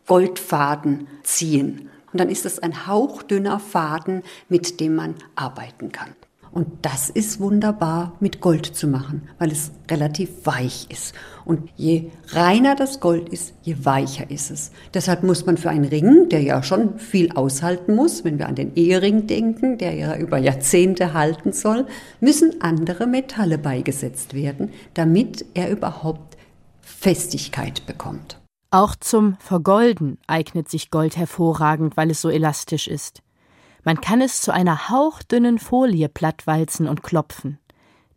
Goldfaden 0.06 1.06
ziehen. 1.22 1.90
Und 2.12 2.20
dann 2.20 2.28
ist 2.28 2.44
es 2.44 2.58
ein 2.58 2.86
hauchdünner 2.86 3.60
Faden, 3.60 4.22
mit 4.48 4.80
dem 4.80 4.96
man 4.96 5.14
arbeiten 5.36 5.92
kann. 5.92 6.10
Und 6.52 6.68
das 6.82 7.08
ist 7.08 7.40
wunderbar 7.40 8.12
mit 8.20 8.42
Gold 8.42 8.66
zu 8.66 8.86
machen, 8.86 9.22
weil 9.38 9.50
es 9.50 9.72
relativ 9.90 10.44
weich 10.44 10.86
ist. 10.90 11.14
Und 11.46 11.70
je 11.76 12.10
reiner 12.28 12.76
das 12.76 13.00
Gold 13.00 13.30
ist, 13.30 13.54
je 13.62 13.76
weicher 13.84 14.30
ist 14.30 14.50
es. 14.50 14.70
Deshalb 14.92 15.22
muss 15.22 15.46
man 15.46 15.56
für 15.56 15.70
einen 15.70 15.86
Ring, 15.86 16.28
der 16.28 16.42
ja 16.42 16.62
schon 16.62 16.98
viel 16.98 17.32
aushalten 17.32 17.94
muss, 17.96 18.22
wenn 18.24 18.38
wir 18.38 18.48
an 18.48 18.54
den 18.54 18.74
Ehering 18.74 19.26
denken, 19.26 19.78
der 19.78 19.94
ja 19.94 20.14
über 20.16 20.36
Jahrzehnte 20.36 21.14
halten 21.14 21.52
soll, 21.52 21.86
müssen 22.20 22.60
andere 22.60 23.06
Metalle 23.06 23.56
beigesetzt 23.56 24.34
werden, 24.34 24.72
damit 24.92 25.46
er 25.54 25.70
überhaupt 25.70 26.36
Festigkeit 26.82 27.86
bekommt. 27.86 28.38
Auch 28.70 28.94
zum 28.96 29.36
Vergolden 29.38 30.18
eignet 30.26 30.68
sich 30.68 30.90
Gold 30.90 31.16
hervorragend, 31.16 31.96
weil 31.96 32.10
es 32.10 32.20
so 32.20 32.28
elastisch 32.28 32.88
ist. 32.88 33.22
Man 33.84 34.00
kann 34.00 34.20
es 34.20 34.40
zu 34.40 34.52
einer 34.52 34.88
hauchdünnen 34.88 35.58
Folie 35.58 36.08
plattwalzen 36.08 36.88
und 36.88 37.02
klopfen. 37.02 37.58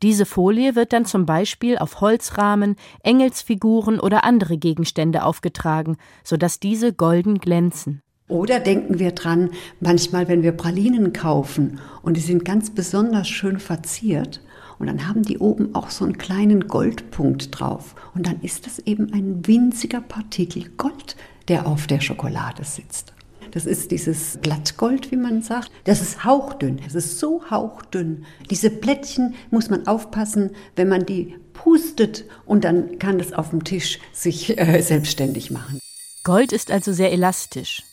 Diese 0.03 0.25
Folie 0.25 0.75
wird 0.75 0.93
dann 0.93 1.05
zum 1.05 1.25
Beispiel 1.25 1.77
auf 1.77 2.01
Holzrahmen, 2.01 2.75
Engelsfiguren 3.01 3.99
oder 3.99 4.23
andere 4.23 4.57
Gegenstände 4.57 5.23
aufgetragen, 5.23 5.97
sodass 6.23 6.59
diese 6.59 6.93
golden 6.93 7.39
glänzen. 7.39 8.01
Oder 8.27 8.59
denken 8.59 8.99
wir 8.99 9.11
dran, 9.11 9.51
manchmal, 9.79 10.27
wenn 10.27 10.43
wir 10.43 10.51
Pralinen 10.51 11.13
kaufen 11.13 11.79
und 12.01 12.17
die 12.17 12.21
sind 12.21 12.45
ganz 12.45 12.69
besonders 12.69 13.27
schön 13.27 13.59
verziert 13.59 14.41
und 14.77 14.87
dann 14.87 15.07
haben 15.07 15.23
die 15.23 15.39
oben 15.39 15.73
auch 15.73 15.89
so 15.89 16.05
einen 16.05 16.17
kleinen 16.17 16.67
Goldpunkt 16.67 17.59
drauf 17.59 17.95
und 18.13 18.27
dann 18.27 18.41
ist 18.41 18.67
das 18.67 18.79
eben 18.79 19.11
ein 19.13 19.47
winziger 19.47 20.01
Partikel 20.01 20.69
Gold, 20.77 21.15
der 21.47 21.67
auf 21.67 21.87
der 21.87 22.01
Schokolade 22.01 22.63
sitzt. 22.63 23.14
Das 23.55 23.65
ist 23.65 23.91
dieses 23.91 24.37
Blattgold, 24.41 25.11
wie 25.11 25.15
man 25.15 25.41
sagt. 25.41 25.71
Das 25.85 26.01
ist 26.01 26.25
hauchdünn. 26.25 26.81
Es 26.85 26.93
ist 26.93 27.19
so 27.19 27.49
hauchdünn. 27.49 28.25
Diese 28.49 28.69
Blättchen 28.69 29.33
muss 29.49 29.69
man 29.69 29.87
aufpassen, 29.87 30.51
wenn 30.75 30.89
man 30.89 31.05
die 31.05 31.37
pustet 31.53 32.25
und 32.45 32.65
dann 32.65 32.99
kann 32.99 33.17
das 33.17 33.31
auf 33.31 33.51
dem 33.51 33.63
Tisch 33.63 33.99
sich 34.11 34.57
äh, 34.57 34.81
selbstständig 34.81 35.51
machen. 35.51 35.79
Gold 36.25 36.51
ist 36.51 36.69
also 36.69 36.91
sehr 36.91 37.13
elastisch. 37.13 37.83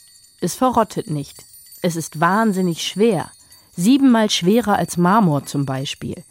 Es 0.40 0.56
verrottet 0.56 1.10
nicht. 1.10 1.44
Es 1.80 1.94
ist 1.94 2.18
wahnsinnig 2.18 2.82
schwer. 2.82 3.30
Siebenmal 3.76 4.30
schwerer 4.30 4.74
als 4.74 4.96
Marmor 4.96 5.46
zum 5.46 5.64
Beispiel. 5.64 6.24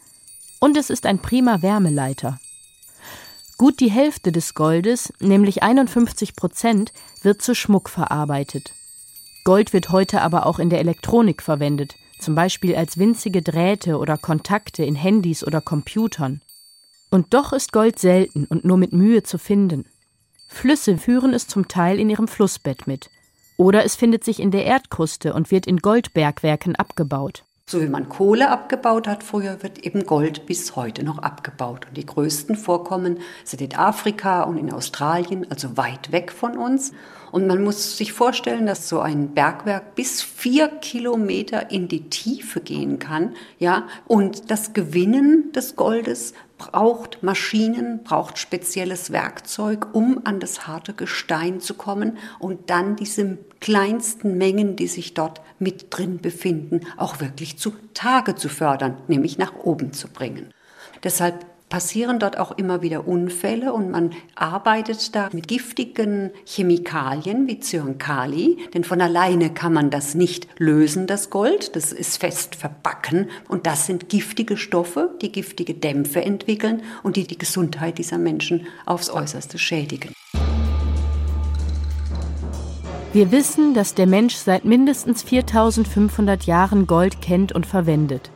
Und 0.60 0.76
es 0.76 0.90
ist 0.90 1.06
ein 1.06 1.20
prima 1.20 1.62
Wärmeleiter. 1.62 2.38
Gut 3.56 3.80
die 3.80 3.90
Hälfte 3.90 4.30
des 4.30 4.52
Goldes, 4.52 5.10
nämlich 5.20 5.62
51 5.62 6.36
Prozent, 6.36 6.92
wird 7.22 7.40
zu 7.40 7.54
Schmuck 7.54 7.88
verarbeitet. 7.88 8.74
Gold 9.44 9.72
wird 9.72 9.90
heute 9.90 10.22
aber 10.22 10.46
auch 10.46 10.58
in 10.58 10.70
der 10.70 10.78
Elektronik 10.78 11.42
verwendet, 11.42 11.96
zum 12.18 12.36
Beispiel 12.36 12.76
als 12.76 12.98
winzige 12.98 13.42
Drähte 13.42 13.98
oder 13.98 14.16
Kontakte 14.16 14.84
in 14.84 14.94
Handys 14.94 15.44
oder 15.44 15.60
Computern. 15.60 16.40
Und 17.10 17.34
doch 17.34 17.52
ist 17.52 17.72
Gold 17.72 17.98
selten 17.98 18.44
und 18.44 18.64
nur 18.64 18.76
mit 18.76 18.92
Mühe 18.92 19.24
zu 19.24 19.38
finden. 19.38 19.84
Flüsse 20.48 20.96
führen 20.96 21.34
es 21.34 21.48
zum 21.48 21.66
Teil 21.66 21.98
in 21.98 22.08
ihrem 22.08 22.28
Flussbett 22.28 22.86
mit. 22.86 23.10
Oder 23.56 23.84
es 23.84 23.96
findet 23.96 24.22
sich 24.22 24.38
in 24.38 24.50
der 24.50 24.64
Erdkruste 24.64 25.34
und 25.34 25.50
wird 25.50 25.66
in 25.66 25.78
Goldbergwerken 25.78 26.76
abgebaut. 26.76 27.44
So 27.64 27.80
wie 27.80 27.86
man 27.86 28.08
Kohle 28.08 28.50
abgebaut 28.50 29.06
hat 29.06 29.22
früher, 29.22 29.62
wird 29.62 29.78
eben 29.78 30.04
Gold 30.04 30.46
bis 30.46 30.74
heute 30.74 31.04
noch 31.04 31.18
abgebaut. 31.18 31.86
Und 31.88 31.96
die 31.96 32.04
größten 32.04 32.56
Vorkommen 32.56 33.18
sind 33.44 33.60
in 33.62 33.74
Afrika 33.76 34.42
und 34.42 34.58
in 34.58 34.72
Australien, 34.72 35.46
also 35.48 35.76
weit 35.76 36.10
weg 36.10 36.32
von 36.32 36.58
uns. 36.58 36.92
Und 37.30 37.46
man 37.46 37.62
muss 37.62 37.96
sich 37.96 38.12
vorstellen, 38.12 38.66
dass 38.66 38.88
so 38.88 39.00
ein 39.00 39.32
Bergwerk 39.32 39.94
bis 39.94 40.22
vier 40.22 40.68
Kilometer 40.68 41.70
in 41.70 41.88
die 41.88 42.10
Tiefe 42.10 42.60
gehen 42.60 42.98
kann, 42.98 43.34
ja. 43.58 43.86
Und 44.06 44.50
das 44.50 44.74
Gewinnen 44.74 45.50
des 45.52 45.76
Goldes 45.76 46.34
braucht 46.70 47.22
Maschinen, 47.22 48.04
braucht 48.04 48.38
spezielles 48.38 49.10
Werkzeug, 49.10 49.88
um 49.92 50.20
an 50.24 50.38
das 50.40 50.66
harte 50.66 50.94
Gestein 50.94 51.60
zu 51.60 51.74
kommen 51.74 52.18
und 52.38 52.70
dann 52.70 52.96
diese 52.96 53.38
kleinsten 53.60 54.38
Mengen, 54.38 54.76
die 54.76 54.86
sich 54.86 55.14
dort 55.14 55.40
mit 55.58 55.86
drin 55.90 56.18
befinden, 56.20 56.80
auch 56.96 57.20
wirklich 57.20 57.58
zu 57.58 57.72
Tage 57.94 58.34
zu 58.34 58.48
fördern, 58.48 58.96
nämlich 59.08 59.38
nach 59.38 59.54
oben 59.56 59.92
zu 59.92 60.08
bringen. 60.08 60.52
Deshalb 61.02 61.44
passieren 61.72 62.18
dort 62.18 62.38
auch 62.38 62.58
immer 62.58 62.82
wieder 62.82 63.08
Unfälle 63.08 63.72
und 63.72 63.90
man 63.90 64.10
arbeitet 64.34 65.16
da 65.16 65.30
mit 65.32 65.48
giftigen 65.48 66.30
Chemikalien 66.44 67.48
wie 67.48 67.60
Zyankali, 67.60 68.58
denn 68.74 68.84
von 68.84 69.00
alleine 69.00 69.48
kann 69.48 69.72
man 69.72 69.88
das 69.88 70.14
nicht 70.14 70.46
lösen, 70.58 71.06
das 71.06 71.30
Gold, 71.30 71.74
das 71.74 71.90
ist 71.90 72.18
fest 72.18 72.56
verbacken 72.56 73.30
und 73.48 73.66
das 73.66 73.86
sind 73.86 74.10
giftige 74.10 74.58
Stoffe, 74.58 75.16
die 75.22 75.32
giftige 75.32 75.72
Dämpfe 75.72 76.22
entwickeln 76.22 76.82
und 77.02 77.16
die 77.16 77.26
die 77.26 77.38
Gesundheit 77.38 77.96
dieser 77.96 78.18
Menschen 78.18 78.66
aufs 78.84 79.08
äußerste 79.08 79.56
schädigen. 79.56 80.12
Wir 83.14 83.32
wissen, 83.32 83.72
dass 83.72 83.94
der 83.94 84.06
Mensch 84.06 84.34
seit 84.34 84.66
mindestens 84.66 85.22
4500 85.22 86.44
Jahren 86.44 86.86
Gold 86.86 87.22
kennt 87.22 87.52
und 87.52 87.64
verwendet. 87.64 88.30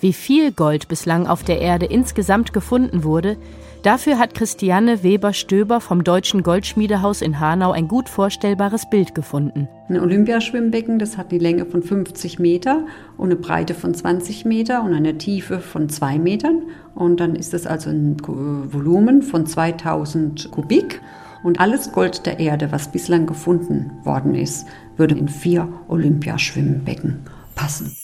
Wie 0.00 0.14
viel 0.14 0.50
Gold 0.50 0.88
bislang 0.88 1.26
auf 1.26 1.42
der 1.42 1.60
Erde 1.60 1.84
insgesamt 1.84 2.54
gefunden 2.54 3.04
wurde, 3.04 3.36
dafür 3.82 4.18
hat 4.18 4.32
Christiane 4.32 5.02
Weber-Stöber 5.02 5.82
vom 5.82 6.04
Deutschen 6.04 6.42
Goldschmiedehaus 6.42 7.20
in 7.20 7.38
Hanau 7.38 7.72
ein 7.72 7.86
gut 7.86 8.08
vorstellbares 8.08 8.88
Bild 8.88 9.14
gefunden. 9.14 9.68
Ein 9.90 10.00
Olympiaschwimmbecken, 10.00 10.98
das 10.98 11.18
hat 11.18 11.30
die 11.32 11.38
Länge 11.38 11.66
von 11.66 11.82
50 11.82 12.38
Meter 12.38 12.86
und 13.18 13.26
eine 13.26 13.36
Breite 13.36 13.74
von 13.74 13.92
20 13.92 14.46
Meter 14.46 14.82
und 14.82 14.94
eine 14.94 15.18
Tiefe 15.18 15.58
von 15.60 15.90
2 15.90 16.18
Metern. 16.18 16.62
Und 16.94 17.20
dann 17.20 17.36
ist 17.36 17.52
das 17.52 17.66
also 17.66 17.90
ein 17.90 18.16
Volumen 18.26 19.20
von 19.20 19.44
2000 19.44 20.50
Kubik. 20.50 21.02
Und 21.42 21.60
alles 21.60 21.92
Gold 21.92 22.24
der 22.24 22.38
Erde, 22.38 22.72
was 22.72 22.90
bislang 22.90 23.26
gefunden 23.26 23.92
worden 24.04 24.34
ist, 24.34 24.66
würde 24.96 25.14
in 25.14 25.28
vier 25.28 25.68
Olympiaschwimmbecken 25.88 27.20
passen. 27.54 27.94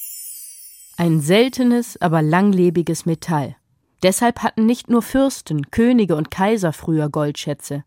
Ein 0.98 1.20
seltenes, 1.20 2.00
aber 2.00 2.22
langlebiges 2.22 3.04
Metall. 3.04 3.56
Deshalb 4.02 4.42
hatten 4.42 4.64
nicht 4.64 4.88
nur 4.88 5.02
Fürsten, 5.02 5.70
Könige 5.70 6.16
und 6.16 6.30
Kaiser 6.30 6.72
früher 6.72 7.10
Goldschätze. 7.10 7.84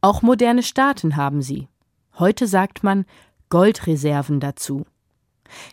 Auch 0.00 0.22
moderne 0.22 0.64
Staaten 0.64 1.16
haben 1.16 1.42
sie. 1.42 1.68
Heute 2.18 2.48
sagt 2.48 2.82
man 2.82 3.04
Goldreserven 3.50 4.40
dazu. 4.40 4.84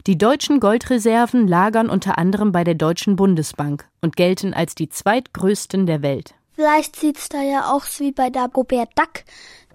Die 0.06 0.18
deutschen 0.18 0.60
Goldreserven 0.60 1.48
lagern 1.48 1.90
unter 1.90 2.18
anderem 2.20 2.52
bei 2.52 2.64
der 2.64 2.76
Deutschen 2.76 3.16
Bundesbank 3.16 3.90
und 4.02 4.16
gelten 4.16 4.54
als 4.54 4.76
die 4.76 4.90
zweitgrößten 4.90 5.88
der 5.88 6.04
Welt. 6.04 6.36
Vielleicht 6.54 6.96
sieht 6.96 7.18
es 7.18 7.28
da 7.28 7.42
ja 7.42 7.74
auch 7.74 7.86
wie 7.98 8.12
bei 8.12 8.30
Dagobert 8.30 8.90
Duck 8.96 9.26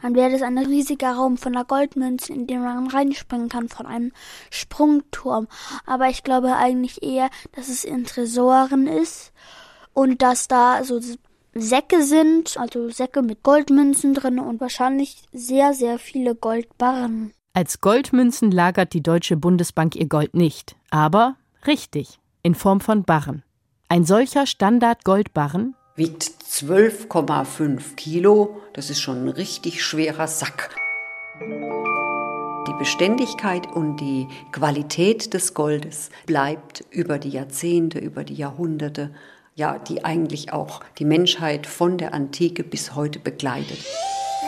dann 0.02 0.14
wäre 0.14 0.30
das 0.30 0.42
ein 0.42 0.59
riesiger 0.59 1.12
Raum 1.12 1.37
voller 1.37 1.64
Goldmünzen, 1.64 2.35
in 2.35 2.47
den 2.47 2.62
man 2.62 2.88
reinspringen 2.88 3.49
kann 3.49 3.69
von 3.69 3.87
einem 3.87 4.12
Sprungturm. 4.50 5.49
Aber 5.87 6.09
ich 6.09 6.23
glaube 6.23 6.57
eigentlich 6.57 7.02
eher, 7.02 7.30
dass 7.52 7.69
es 7.69 7.85
in 7.85 8.04
Tresoren 8.04 8.87
ist 8.87 9.33
und 9.92 10.23
dass 10.23 10.49
da 10.49 10.85
so 10.85 11.00
Säcke 11.54 12.02
sind, 12.02 12.57
also 12.57 12.90
Säcke 12.90 13.23
mit 13.23 13.42
Goldmünzen 13.42 14.14
drin 14.14 14.38
und 14.38 14.61
wahrscheinlich 14.61 15.25
sehr, 15.33 15.75
sehr 15.75 15.99
viele 15.99 16.35
Goldbarren. 16.35 17.33
Als 17.52 17.80
Goldmünzen 17.80 18.52
lagert 18.52 18.92
die 18.92 19.02
Deutsche 19.02 19.37
Bundesbank 19.37 19.97
ihr 19.97 20.07
Gold 20.07 20.35
nicht, 20.35 20.76
aber 20.90 21.35
richtig, 21.66 22.21
in 22.42 22.54
Form 22.54 22.80
von 22.80 23.02
Barren. 23.02 23.42
Ein 23.88 24.04
solcher 24.04 24.47
Standard-Goldbarren 24.47 25.75
wiegt 26.00 26.23
12,5 26.23 27.95
Kilo. 27.95 28.62
Das 28.73 28.88
ist 28.88 29.02
schon 29.02 29.26
ein 29.26 29.28
richtig 29.28 29.85
schwerer 29.85 30.28
Sack. 30.28 30.75
Die 31.42 32.73
Beständigkeit 32.78 33.66
und 33.66 33.99
die 33.99 34.26
Qualität 34.50 35.35
des 35.35 35.52
Goldes 35.52 36.09
bleibt 36.25 36.87
über 36.90 37.19
die 37.19 37.28
Jahrzehnte, 37.28 37.99
über 37.99 38.25
die 38.25 38.35
Jahrhunderte, 38.35 39.11
ja, 39.54 39.78
die 39.78 40.02
eigentlich 40.02 40.54
auch 40.54 40.80
die 40.99 41.04
Menschheit 41.04 41.66
von 41.66 41.99
der 41.99 42.14
Antike 42.14 42.64
bis 42.64 42.95
heute 42.95 43.19
begleitet. 43.19 43.85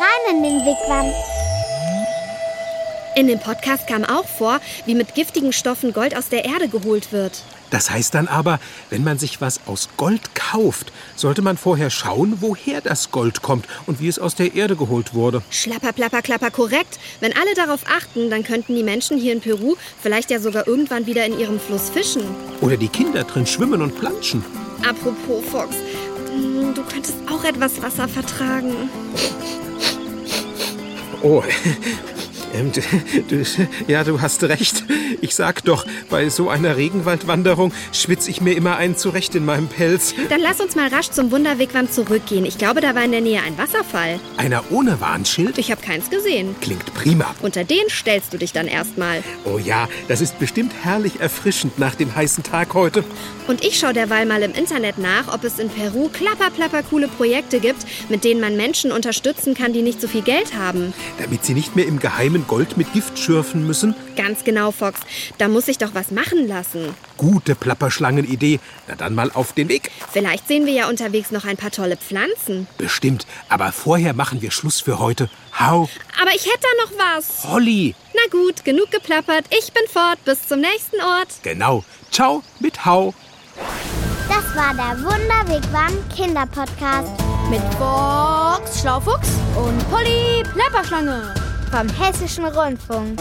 Rein 0.00 0.36
in 0.36 0.42
den 0.42 0.60
Wigwam. 0.64 1.51
In 3.14 3.26
dem 3.26 3.38
Podcast 3.38 3.86
kam 3.86 4.04
auch 4.04 4.24
vor, 4.24 4.58
wie 4.86 4.94
mit 4.94 5.14
giftigen 5.14 5.52
Stoffen 5.52 5.92
Gold 5.92 6.16
aus 6.16 6.30
der 6.30 6.46
Erde 6.46 6.68
geholt 6.68 7.12
wird. 7.12 7.42
Das 7.68 7.90
heißt 7.90 8.14
dann 8.14 8.26
aber, 8.26 8.58
wenn 8.88 9.04
man 9.04 9.18
sich 9.18 9.40
was 9.42 9.60
aus 9.66 9.90
Gold 9.98 10.34
kauft, 10.34 10.92
sollte 11.14 11.42
man 11.42 11.58
vorher 11.58 11.90
schauen, 11.90 12.38
woher 12.40 12.80
das 12.80 13.10
Gold 13.10 13.42
kommt 13.42 13.66
und 13.86 14.00
wie 14.00 14.08
es 14.08 14.18
aus 14.18 14.34
der 14.34 14.54
Erde 14.54 14.76
geholt 14.76 15.12
wurde. 15.12 15.42
Schlapper, 15.50 15.92
plapper, 15.92 16.22
klapper, 16.22 16.50
korrekt. 16.50 16.98
Wenn 17.20 17.34
alle 17.36 17.54
darauf 17.54 17.80
achten, 17.86 18.30
dann 18.30 18.44
könnten 18.44 18.74
die 18.74 18.82
Menschen 18.82 19.18
hier 19.18 19.34
in 19.34 19.40
Peru 19.40 19.76
vielleicht 20.00 20.30
ja 20.30 20.40
sogar 20.40 20.66
irgendwann 20.66 21.04
wieder 21.06 21.26
in 21.26 21.38
ihrem 21.38 21.60
Fluss 21.60 21.90
fischen. 21.90 22.22
Oder 22.62 22.78
die 22.78 22.88
Kinder 22.88 23.24
drin 23.24 23.46
schwimmen 23.46 23.82
und 23.82 23.98
planschen. 23.98 24.42
Apropos 24.88 25.44
Fox, 25.50 25.76
hm, 26.30 26.74
du 26.74 26.82
könntest 26.82 27.16
auch 27.30 27.44
etwas 27.44 27.80
Wasser 27.82 28.08
vertragen. 28.08 28.90
Oh, 31.22 31.42
ähm, 32.52 32.72
du, 32.72 32.80
du, 33.28 33.44
ja, 33.86 34.04
du 34.04 34.20
hast 34.20 34.42
recht. 34.44 34.84
Ich 35.20 35.34
sag 35.34 35.64
doch, 35.64 35.86
bei 36.10 36.28
so 36.28 36.48
einer 36.48 36.76
Regenwaldwanderung 36.76 37.72
schwitze 37.92 38.30
ich 38.30 38.40
mir 38.40 38.56
immer 38.56 38.76
einen 38.76 38.96
zurecht 38.96 39.34
in 39.34 39.44
meinem 39.44 39.68
Pelz. 39.68 40.14
Dann 40.28 40.40
lass 40.40 40.60
uns 40.60 40.74
mal 40.74 40.88
rasch 40.88 41.10
zum 41.10 41.30
Wunderwegwand 41.30 41.92
zurückgehen. 41.92 42.44
Ich 42.44 42.58
glaube, 42.58 42.80
da 42.80 42.94
war 42.94 43.04
in 43.04 43.12
der 43.12 43.20
Nähe 43.20 43.40
ein 43.42 43.56
Wasserfall. 43.58 44.18
Einer 44.36 44.64
ohne 44.70 45.00
Warnschild? 45.00 45.58
Ich 45.58 45.70
habe 45.70 45.80
keins 45.80 46.10
gesehen. 46.10 46.54
Klingt 46.60 46.92
prima. 46.94 47.34
Unter 47.42 47.64
den 47.64 47.88
stellst 47.88 48.32
du 48.32 48.38
dich 48.38 48.52
dann 48.52 48.66
erstmal. 48.66 49.22
Oh 49.44 49.58
ja, 49.58 49.88
das 50.08 50.20
ist 50.20 50.38
bestimmt 50.38 50.72
herrlich 50.82 51.20
erfrischend 51.20 51.78
nach 51.78 51.94
dem 51.94 52.14
heißen 52.14 52.42
Tag 52.44 52.74
heute. 52.74 53.04
Und 53.48 53.64
ich 53.64 53.78
schaue 53.78 53.92
derweil 53.92 54.26
mal 54.26 54.42
im 54.42 54.52
Internet 54.52 54.98
nach, 54.98 55.32
ob 55.32 55.44
es 55.44 55.58
in 55.58 55.68
Peru 55.68 56.08
klapperplapper 56.08 56.82
coole 56.84 57.08
Projekte 57.08 57.60
gibt, 57.60 57.84
mit 58.08 58.24
denen 58.24 58.40
man 58.40 58.56
Menschen 58.56 58.92
unterstützen 58.92 59.54
kann, 59.54 59.72
die 59.72 59.82
nicht 59.82 60.00
so 60.00 60.08
viel 60.08 60.22
Geld 60.22 60.54
haben. 60.56 60.92
Damit 61.18 61.44
sie 61.44 61.54
nicht 61.54 61.76
mehr 61.76 61.86
im 61.86 61.98
Geheimen 61.98 62.41
Gold 62.46 62.76
mit 62.76 62.92
Gift 62.92 63.18
schürfen 63.18 63.66
müssen? 63.66 63.94
Ganz 64.16 64.44
genau, 64.44 64.70
Fox. 64.70 65.00
Da 65.38 65.48
muss 65.48 65.68
ich 65.68 65.78
doch 65.78 65.94
was 65.94 66.10
machen 66.10 66.46
lassen. 66.48 66.94
Gute 67.16 67.54
Plapperschlangenidee. 67.54 68.60
Na 68.88 68.94
dann 68.94 69.14
mal 69.14 69.30
auf 69.32 69.52
den 69.52 69.68
Weg. 69.68 69.90
Vielleicht 70.12 70.48
sehen 70.48 70.66
wir 70.66 70.72
ja 70.72 70.88
unterwegs 70.88 71.30
noch 71.30 71.44
ein 71.44 71.56
paar 71.56 71.70
tolle 71.70 71.96
Pflanzen. 71.96 72.66
Bestimmt. 72.78 73.26
Aber 73.48 73.72
vorher 73.72 74.14
machen 74.14 74.42
wir 74.42 74.50
Schluss 74.50 74.80
für 74.80 74.98
heute. 74.98 75.30
Hau. 75.58 75.88
Aber 76.20 76.30
ich 76.34 76.46
hätte 76.46 76.60
da 76.60 76.84
noch 76.84 77.16
was. 77.16 77.44
Holly. 77.44 77.94
Na 78.14 78.30
gut, 78.30 78.64
genug 78.64 78.90
geplappert. 78.90 79.46
Ich 79.50 79.72
bin 79.72 79.84
fort. 79.88 80.24
Bis 80.24 80.46
zum 80.46 80.60
nächsten 80.60 81.00
Ort. 81.00 81.28
Genau. 81.42 81.84
Ciao 82.10 82.42
mit 82.60 82.84
Hau. 82.84 83.14
Das 84.28 84.56
war 84.56 84.74
der 84.74 85.02
Wunderwegwam 85.02 85.92
Kinderpodcast 86.14 87.10
Mit 87.50 87.62
Box 87.78 88.80
Schlaufuchs 88.80 89.28
und 89.56 89.90
Polly 89.90 90.42
Plapperschlange. 90.54 91.34
Vom 91.72 91.88
Hessischen 91.88 92.44
Rundfunk. 92.44 93.18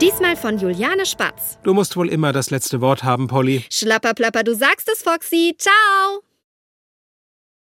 Diesmal 0.00 0.36
von 0.36 0.56
Juliane 0.56 1.04
Spatz. 1.04 1.58
Du 1.64 1.74
musst 1.74 1.96
wohl 1.96 2.08
immer 2.08 2.32
das 2.32 2.50
letzte 2.50 2.80
Wort 2.80 3.02
haben, 3.02 3.26
Polly. 3.26 3.64
Schlapperplapper, 3.70 4.44
du 4.44 4.54
sagst 4.54 4.88
es, 4.88 5.02
Foxy. 5.02 5.56
Ciao. 5.58 6.22